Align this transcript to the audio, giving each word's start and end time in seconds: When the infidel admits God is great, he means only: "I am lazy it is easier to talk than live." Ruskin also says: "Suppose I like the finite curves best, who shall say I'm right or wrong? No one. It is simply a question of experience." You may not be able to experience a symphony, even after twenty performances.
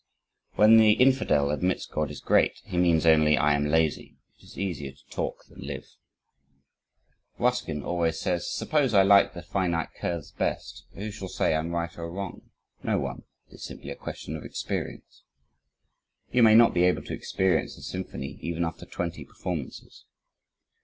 When 0.55 0.77
the 0.77 0.93
infidel 0.93 1.51
admits 1.51 1.85
God 1.85 2.09
is 2.09 2.19
great, 2.21 2.53
he 2.65 2.75
means 2.75 3.05
only: 3.05 3.37
"I 3.37 3.53
am 3.53 3.67
lazy 3.67 4.15
it 4.39 4.43
is 4.43 4.57
easier 4.57 4.93
to 4.93 5.05
talk 5.11 5.45
than 5.45 5.61
live." 5.61 5.85
Ruskin 7.37 7.83
also 7.83 8.09
says: 8.09 8.49
"Suppose 8.51 8.95
I 8.95 9.03
like 9.03 9.35
the 9.35 9.43
finite 9.43 9.93
curves 9.93 10.31
best, 10.31 10.87
who 10.95 11.11
shall 11.11 11.27
say 11.27 11.53
I'm 11.53 11.69
right 11.69 11.95
or 11.99 12.09
wrong? 12.11 12.49
No 12.81 12.97
one. 12.97 13.25
It 13.49 13.53
is 13.57 13.63
simply 13.63 13.91
a 13.91 13.95
question 13.95 14.35
of 14.35 14.43
experience." 14.43 15.21
You 16.31 16.41
may 16.41 16.55
not 16.55 16.73
be 16.73 16.81
able 16.85 17.03
to 17.03 17.13
experience 17.13 17.77
a 17.77 17.83
symphony, 17.83 18.39
even 18.41 18.65
after 18.65 18.87
twenty 18.87 19.23
performances. 19.23 20.05